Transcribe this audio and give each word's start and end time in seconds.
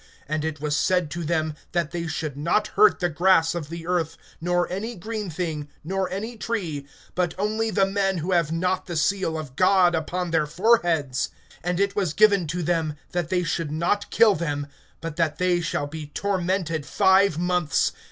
(4)And 0.27 0.43
it 0.43 0.59
was 0.59 0.75
said 0.75 1.11
to 1.11 1.23
them, 1.23 1.53
that 1.73 1.91
they 1.91 2.07
should 2.07 2.35
not 2.35 2.69
hurt 2.69 2.99
the 2.99 3.07
grass 3.07 3.53
of 3.53 3.69
the 3.69 3.85
earth, 3.85 4.17
nor 4.41 4.67
any 4.71 4.95
green 4.95 5.29
thing, 5.29 5.69
nor 5.83 6.09
any 6.09 6.35
tree, 6.37 6.87
but 7.13 7.35
only 7.37 7.69
the 7.69 7.85
men 7.85 8.17
who 8.17 8.31
have 8.31 8.51
not 8.51 8.87
the 8.87 8.95
seal 8.97 9.37
of 9.37 9.55
God 9.55 9.93
upon 9.93 10.31
their 10.31 10.47
foreheads. 10.47 11.29
(5)And 11.63 11.79
it 11.79 11.95
was 11.95 12.13
given 12.13 12.47
to 12.47 12.63
them, 12.63 12.95
that 13.11 13.29
they 13.29 13.43
should 13.43 13.71
not 13.71 14.09
kill 14.09 14.33
them, 14.33 14.65
but 15.01 15.17
that 15.17 15.37
they 15.37 15.61
shall 15.61 15.85
be 15.85 16.07
tormented 16.07 16.83
five 16.83 17.37
months. 17.37 17.91